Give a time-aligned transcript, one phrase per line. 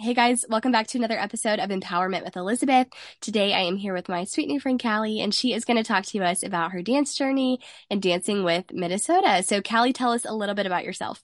[0.00, 2.86] Hey guys, welcome back to another episode of Empowerment with Elizabeth.
[3.20, 5.82] Today I am here with my sweet new friend Kally, and she is going to
[5.82, 7.60] talk to us about her dance journey
[7.90, 9.42] and dancing with Minnesota.
[9.42, 11.22] So, Kally, tell us a little bit about yourself.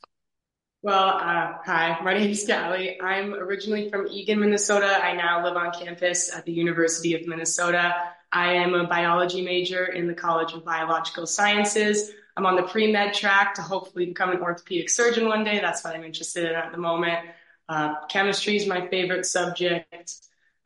[0.83, 3.01] Well, uh, hi, my name is Kally.
[3.01, 5.03] I'm originally from Eagan, Minnesota.
[5.03, 7.95] I now live on campus at the University of Minnesota.
[8.31, 12.13] I am a biology major in the College of Biological Sciences.
[12.37, 15.61] I'm on the pre med track to hopefully become an orthopedic surgeon one day.
[15.61, 17.20] That's what I'm interested in at the moment.
[17.69, 20.12] Uh, chemistry is my favorite subject.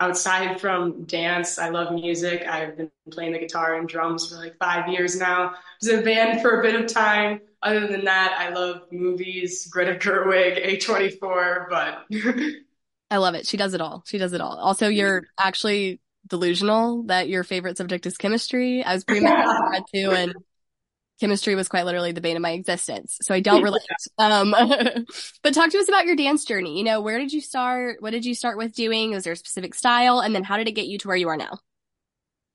[0.01, 2.47] Outside from dance, I love music.
[2.49, 5.49] I've been playing the guitar and drums for like five years now.
[5.49, 7.43] I was in a band for a bit of time.
[7.63, 12.07] Other than that, I love movies, Greta Gerwig, A24, but.
[13.11, 13.47] I love it.
[13.47, 14.03] She does it all.
[14.07, 14.57] She does it all.
[14.57, 18.83] Also, you're actually delusional that your favorite subject is chemistry.
[18.83, 20.35] I was pretty much too, and
[21.21, 23.19] chemistry was quite literally the bane of my existence.
[23.23, 23.83] So I don't relate.
[24.19, 24.51] Um,
[25.43, 26.79] but talk to us about your dance journey.
[26.79, 28.01] You know, where did you start?
[28.01, 29.13] What did you start with doing?
[29.13, 30.21] Was there a specific style?
[30.21, 31.59] And then how did it get you to where you are now?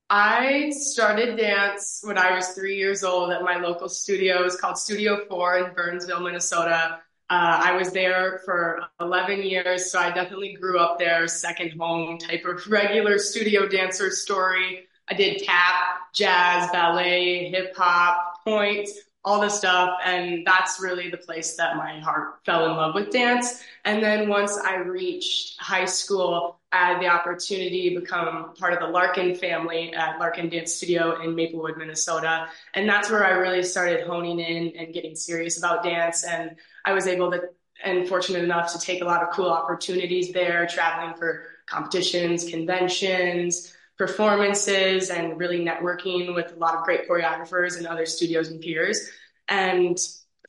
[0.09, 4.39] I started dance when I was three years old at my local studio.
[4.39, 7.00] It was called Studio Four in Burnsville, Minnesota.
[7.28, 12.20] Uh, I was there for 11 years, so I definitely grew up there, second home
[12.20, 14.88] type of regular studio dancer story.
[15.08, 15.76] I did tap,
[16.14, 18.90] jazz, ballet, hip hop, pointe,
[19.26, 19.98] all the stuff.
[20.06, 23.64] And that's really the place that my heart fell in love with dance.
[23.84, 28.80] And then once I reached high school, I had the opportunity to become part of
[28.80, 32.48] the Larkin family at Larkin Dance Studio in Maplewood, Minnesota.
[32.73, 36.23] And that's where I really started honing in and getting serious about dance.
[36.23, 37.42] And I was able to,
[37.84, 43.75] and fortunate enough to take a lot of cool opportunities there, traveling for competitions, conventions,
[43.98, 49.10] performances and really networking with a lot of great choreographers and other studios and peers.
[49.48, 49.98] And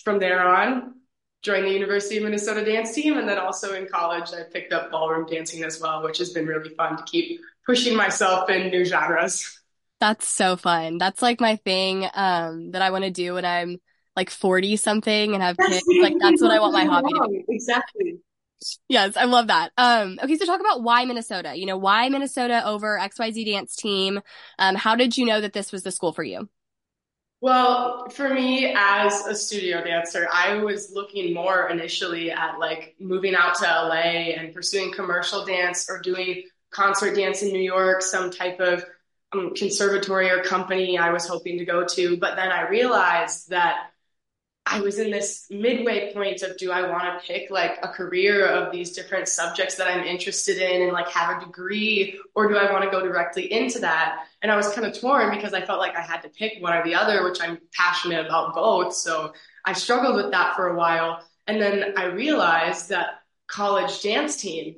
[0.03, 0.95] from there on,
[1.43, 3.19] joined the University of Minnesota dance team.
[3.19, 6.47] And then also in college, I picked up ballroom dancing as well, which has been
[6.47, 9.61] really fun to keep pushing myself in new genres.
[10.01, 10.99] That's so fun.
[10.99, 13.79] That's like my thing um, that I want to do when I'm
[14.15, 15.85] like 40 something and have kids.
[16.01, 17.45] Like that's what I want my hobby to be.
[17.49, 18.19] Exactly.
[18.89, 19.73] Yes, I love that.
[19.77, 21.55] Um, okay, so talk about why Minnesota.
[21.57, 24.21] You know, why Minnesota over XYZ dance team?
[24.59, 26.49] Um, how did you know that this was the school for you?
[27.41, 33.35] Well, for me as a studio dancer, I was looking more initially at like moving
[33.35, 38.31] out to LA and pursuing commercial dance or doing concert dance in New York, some
[38.31, 38.85] type of
[39.33, 42.17] um, conservatory or company I was hoping to go to.
[42.17, 43.91] But then I realized that
[44.69, 48.45] I was in this midway point of do I want to pick like a career
[48.45, 52.57] of these different subjects that I'm interested in and like have a degree or do
[52.57, 54.27] I want to go directly into that?
[54.43, 56.77] And I was kind of torn because I felt like I had to pick one
[56.77, 58.93] or the other, which I'm passionate about both.
[58.95, 59.35] So
[59.65, 61.23] I struggled with that for a while.
[61.47, 64.75] And then I realized that college dance team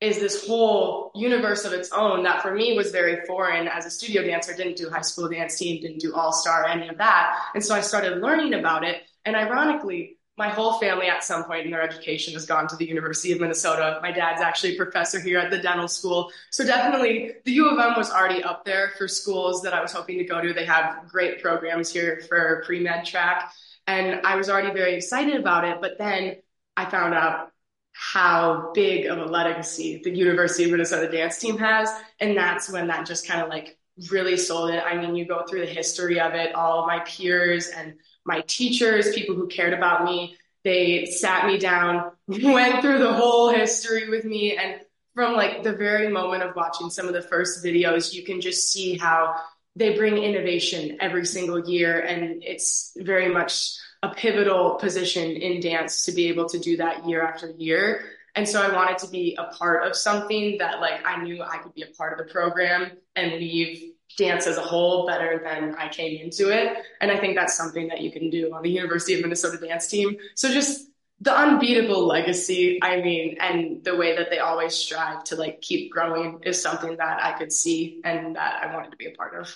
[0.00, 3.90] is this whole universe of its own that for me was very foreign as a
[3.90, 7.36] studio dancer, didn't do high school dance team, didn't do all star, any of that.
[7.54, 11.66] And so I started learning about it and ironically, my whole family at some point
[11.66, 13.98] in their education has gone to the University of Minnesota.
[14.00, 16.32] My dad's actually a professor here at the dental school.
[16.50, 19.92] So definitely the U of M was already up there for schools that I was
[19.92, 20.54] hoping to go to.
[20.54, 23.52] They have great programs here for pre-med track.
[23.86, 25.78] And I was already very excited about it.
[25.78, 26.36] But then
[26.74, 27.52] I found out
[27.92, 31.90] how big of a legacy the University of Minnesota dance team has.
[32.18, 33.76] And that's when that just kind of like
[34.10, 34.82] really sold it.
[34.82, 37.96] I mean, you go through the history of it, all of my peers and
[38.30, 40.36] my teachers, people who cared about me.
[40.62, 44.56] They sat me down, went through the whole history with me.
[44.56, 44.80] And
[45.14, 48.70] from like the very moment of watching some of the first videos, you can just
[48.70, 49.34] see how
[49.74, 52.00] they bring innovation every single year.
[52.00, 57.06] And it's very much a pivotal position in dance to be able to do that
[57.08, 58.04] year after year.
[58.36, 61.58] And so I wanted to be a part of something that like I knew I
[61.58, 65.74] could be a part of the program and leave dance as a whole better than
[65.76, 66.78] I came into it.
[67.00, 69.88] And I think that's something that you can do on the University of Minnesota dance
[69.88, 70.16] team.
[70.34, 70.88] So just
[71.20, 75.92] the unbeatable legacy, I mean, and the way that they always strive to like keep
[75.92, 79.38] growing is something that I could see and that I wanted to be a part
[79.38, 79.54] of.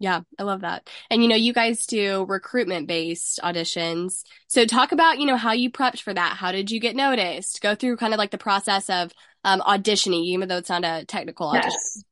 [0.00, 0.90] Yeah, I love that.
[1.08, 4.24] And you know, you guys do recruitment based auditions.
[4.48, 6.36] So talk about, you know, how you prepped for that.
[6.36, 7.62] How did you get noticed?
[7.62, 9.12] Go through kind of like the process of
[9.44, 11.70] um, auditioning, even though it's not a technical audition.
[11.70, 12.04] Yes.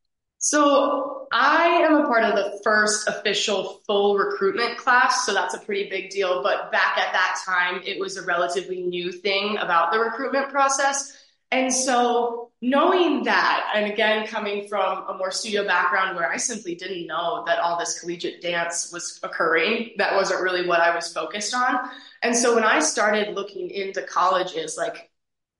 [0.45, 5.59] So I am a part of the first official full recruitment class, so that's a
[5.59, 6.43] pretty big deal.
[6.43, 11.17] But back at that time, it was a relatively new thing about the recruitment process.
[11.51, 16.75] And so knowing that, and again, coming from a more studio background where I simply
[16.75, 21.13] didn't know that all this collegiate dance was occurring, that wasn't really what I was
[21.13, 21.89] focused on.
[22.21, 25.09] And so when I started looking into colleges, like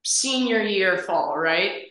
[0.02, 1.84] senior year fall, right?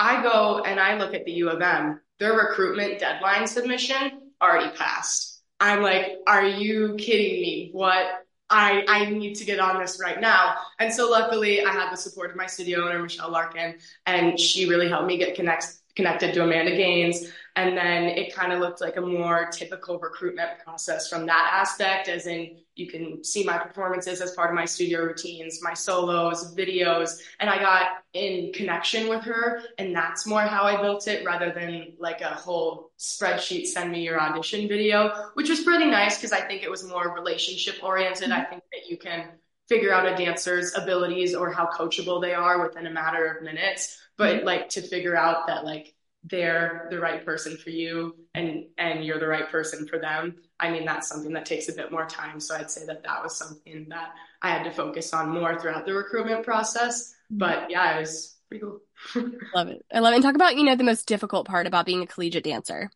[0.00, 4.76] I go and I look at the U of M, their recruitment deadline submission already
[4.76, 5.42] passed.
[5.58, 7.70] I'm like, are you kidding me?
[7.72, 8.06] What?
[8.52, 10.56] I, I need to get on this right now.
[10.80, 13.76] And so luckily I had the support of my studio owner, Michelle Larkin,
[14.06, 17.26] and she really helped me get connect, connected to Amanda Gaines.
[17.56, 22.08] And then it kind of looked like a more typical recruitment process from that aspect,
[22.08, 26.54] as in you can see my performances as part of my studio routines, my solos,
[26.54, 29.62] videos, and I got in connection with her.
[29.78, 34.02] And that's more how I built it rather than like a whole spreadsheet, send me
[34.02, 38.30] your audition video, which was pretty nice because I think it was more relationship oriented.
[38.30, 38.50] I mm-hmm.
[38.50, 39.28] think that you can
[39.70, 44.02] figure out a dancer's abilities or how coachable they are within a matter of minutes
[44.16, 44.46] but mm-hmm.
[44.46, 45.94] like to figure out that like
[46.24, 50.68] they're the right person for you and and you're the right person for them i
[50.70, 52.40] mean that's something that takes a bit more time.
[52.40, 54.10] So i'd say that that was something that
[54.42, 57.14] i had to focus on more throughout the recruitment process.
[57.32, 57.38] Mm-hmm.
[57.38, 58.80] But yeah it was pretty cool.
[59.54, 59.86] Love it.
[59.94, 60.16] I love it.
[60.16, 62.90] And talk about you know the most difficult part about being a collegiate dancer.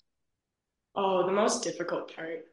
[0.97, 2.45] Oh the most difficult part.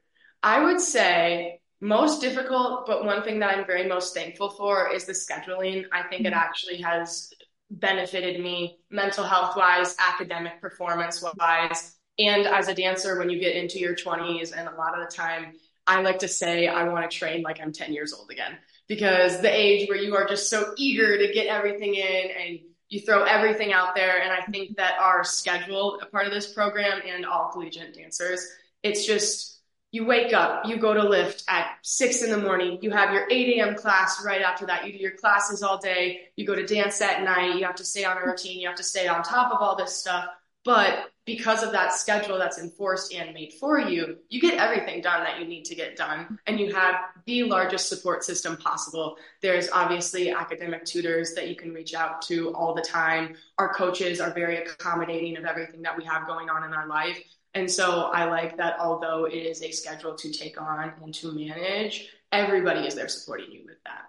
[0.43, 5.05] I would say most difficult but one thing that i'm very most thankful for is
[5.05, 6.35] the scheduling i think it mm-hmm.
[6.35, 7.33] actually has
[7.71, 11.95] benefited me mental health wise, academic performance wise.
[12.19, 15.15] And as a dancer, when you get into your 20s, and a lot of the
[15.15, 15.53] time,
[15.87, 18.57] I like to say I want to train like I'm 10 years old again
[18.87, 22.99] because the age where you are just so eager to get everything in and you
[22.99, 24.21] throw everything out there.
[24.21, 28.45] And I think that our schedule, a part of this program, and all collegiate dancers,
[28.83, 29.60] it's just
[29.91, 33.27] you wake up, you go to lift at six in the morning, you have your
[33.29, 33.75] 8 a.m.
[33.75, 37.23] class right after that, you do your classes all day, you go to dance at
[37.23, 39.61] night, you have to stay on a routine, you have to stay on top of
[39.61, 40.25] all this stuff.
[40.63, 45.23] But because of that schedule that's enforced and made for you, you get everything done
[45.23, 46.37] that you need to get done.
[46.45, 46.95] And you have
[47.25, 49.17] the largest support system possible.
[49.41, 53.35] There's obviously academic tutors that you can reach out to all the time.
[53.57, 57.19] Our coaches are very accommodating of everything that we have going on in our life.
[57.53, 61.33] And so I like that although it is a schedule to take on and to
[61.33, 64.05] manage, everybody is there supporting you with that.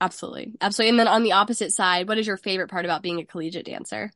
[0.00, 0.52] Absolutely.
[0.60, 0.90] Absolutely.
[0.90, 3.66] And then on the opposite side, what is your favorite part about being a collegiate
[3.66, 4.10] dancer?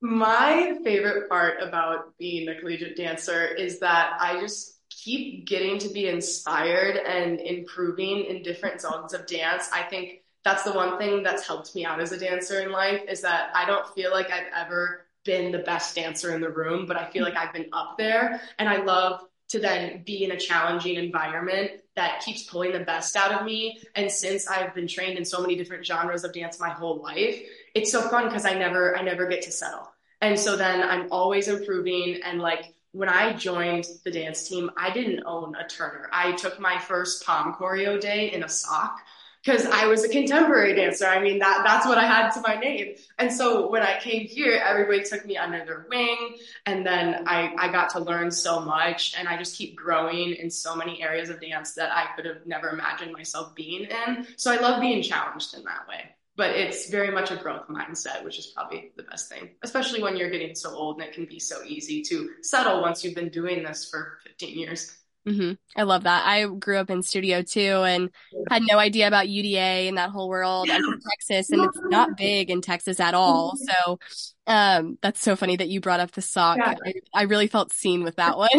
[0.00, 5.88] My favorite part about being a collegiate dancer is that I just keep getting to
[5.88, 9.68] be inspired and improving in different zones of dance.
[9.72, 13.02] I think that's the one thing that's helped me out as a dancer in life
[13.08, 16.86] is that I don't feel like I've ever been the best dancer in the room,
[16.86, 19.20] but I feel like I've been up there and I love
[19.50, 23.78] to then be in a challenging environment that keeps pulling the best out of me.
[23.94, 27.38] And since I've been trained in so many different genres of dance my whole life,
[27.74, 29.90] it's so fun because I never, I never get to settle.
[30.20, 34.90] And so then I'm always improving and like, when I joined the dance team, I
[34.90, 36.10] didn't own a Turner.
[36.12, 38.98] I took my first pom choreo day in a sock
[39.44, 41.06] because I was a contemporary dancer.
[41.06, 42.94] I mean, that that's what I had to my name.
[43.18, 46.36] And so when I came here, everybody took me under their wing.
[46.66, 50.50] And then I, I got to learn so much and I just keep growing in
[50.50, 54.26] so many areas of dance that I could have never imagined myself being in.
[54.36, 56.04] So I love being challenged in that way.
[56.34, 60.16] But it's very much a growth mindset, which is probably the best thing, especially when
[60.16, 63.28] you're getting so old and it can be so easy to settle once you've been
[63.28, 64.96] doing this for 15 years.
[65.26, 65.52] Mm-hmm.
[65.76, 66.26] I love that.
[66.26, 68.10] I grew up in studio too and
[68.50, 70.68] had no idea about UDA and that whole world.
[70.68, 73.54] I'm from Texas and it's not big in Texas at all.
[73.56, 73.98] So
[74.46, 76.58] um, that's so funny that you brought up the sock.
[76.58, 76.74] Yeah.
[76.84, 78.50] I, I, really felt seen with that one.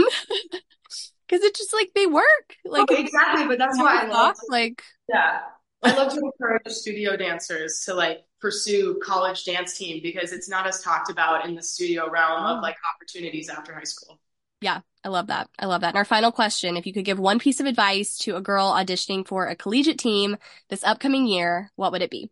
[1.29, 2.55] Cause it's just like they work.
[2.63, 5.39] Like oh, exactly, but that's why I love like yeah.
[5.81, 10.67] I love to encourage studio dancers to like pursue college dance team because it's not
[10.67, 12.61] as talked about in the studio realm of mm.
[12.61, 14.19] like opportunities after high school.
[14.63, 15.49] Yeah, I love that.
[15.59, 15.89] I love that.
[15.89, 18.71] And our final question, if you could give one piece of advice to a girl
[18.71, 20.37] auditioning for a collegiate team
[20.69, 22.31] this upcoming year, what would it be?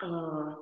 [0.00, 0.54] Uh,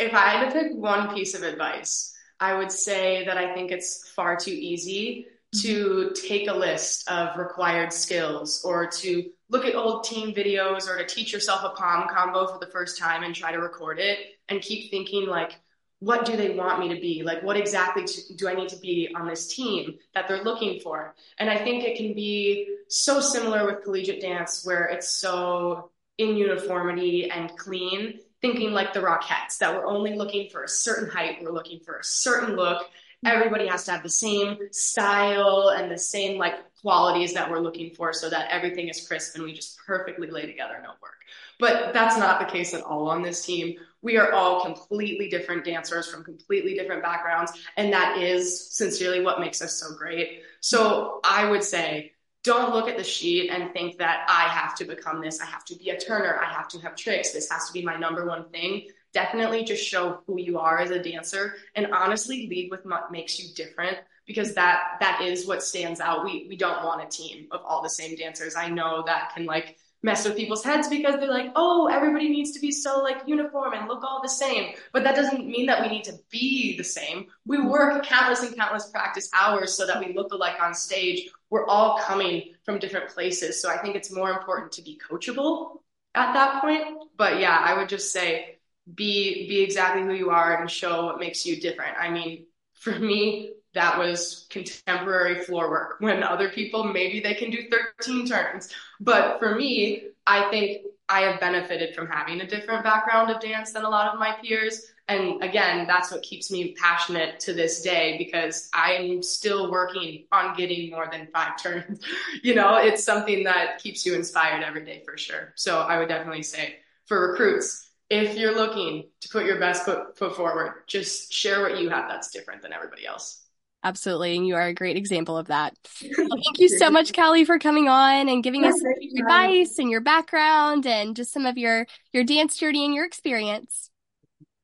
[0.00, 3.70] if I had to pick one piece of advice, I would say that I think
[3.70, 5.28] it's far too easy
[5.62, 10.98] to take a list of required skills or to look at old team videos or
[10.98, 14.18] to teach yourself a pom combo for the first time and try to record it
[14.48, 15.60] and keep thinking like,
[16.02, 17.22] what do they want me to be?
[17.22, 18.04] Like, what exactly
[18.34, 21.14] do I need to be on this team that they're looking for?
[21.38, 26.36] And I think it can be so similar with collegiate dance where it's so in
[26.36, 31.38] uniformity and clean, thinking like the Rockettes that we're only looking for a certain height,
[31.40, 32.90] we're looking for a certain look.
[33.24, 37.94] Everybody has to have the same style and the same like qualities that we're looking
[37.94, 41.12] for so that everything is crisp and we just perfectly lay together no work.
[41.60, 43.78] But that's not the case at all on this team.
[44.02, 47.52] We are all completely different dancers from completely different backgrounds.
[47.76, 50.42] And that is sincerely what makes us so great.
[50.60, 52.12] So I would say
[52.42, 55.40] don't look at the sheet and think that I have to become this.
[55.40, 56.40] I have to be a turner.
[56.42, 57.30] I have to have tricks.
[57.30, 58.88] This has to be my number one thing.
[59.12, 63.38] Definitely just show who you are as a dancer and honestly lead with what makes
[63.38, 66.24] you different because that that is what stands out.
[66.24, 68.56] We we don't want a team of all the same dancers.
[68.56, 72.52] I know that can like mess with people's heads because they're like, oh, everybody needs
[72.52, 74.74] to be so like uniform and look all the same.
[74.92, 77.26] But that doesn't mean that we need to be the same.
[77.46, 81.30] We work countless and countless practice hours so that we look alike on stage.
[81.50, 83.60] We're all coming from different places.
[83.60, 85.78] So I think it's more important to be coachable
[86.14, 86.82] at that point.
[87.16, 88.51] But yeah, I would just say
[88.94, 91.96] be be exactly who you are and show what makes you different.
[91.98, 95.96] I mean, for me, that was contemporary floor work.
[96.00, 97.68] When other people maybe they can do
[98.00, 98.70] 13 turns.
[99.00, 103.72] But for me i think i have benefited from having a different background of dance
[103.72, 104.92] than a lot of my peers.
[105.08, 110.56] And again that's what keeps me passionate to this day because i'm still working on
[110.56, 112.00] getting more than five turns.
[112.42, 115.52] You know it's something that keeps you inspired every day for sure.
[115.56, 120.16] So i would definitely say for recruits if you're looking to put your best foot,
[120.16, 123.42] foot forward just share what you have that's different than everybody else
[123.84, 124.36] Absolutely.
[124.36, 125.76] And you are a great example of that.
[125.98, 130.00] thank you so much, Kally, for coming on and giving us your advice and your
[130.00, 133.90] background and just some of your, your dance journey and your experience.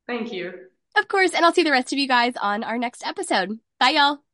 [0.06, 0.52] Thank you.
[0.96, 1.34] Of course.
[1.34, 3.58] And I'll see the rest of you guys on our next episode.
[3.80, 4.27] Bye, y'all.